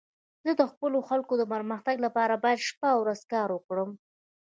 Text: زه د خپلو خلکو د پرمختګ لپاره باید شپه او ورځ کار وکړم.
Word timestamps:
زه 0.45 0.51
د 0.59 0.61
خپلو 0.71 0.99
خلکو 1.09 1.33
د 1.37 1.43
پرمختګ 1.53 1.95
لپاره 2.05 2.41
باید 2.43 2.65
شپه 2.67 2.87
او 2.93 2.99
ورځ 3.03 3.21
کار 3.33 3.49
وکړم. 3.53 3.89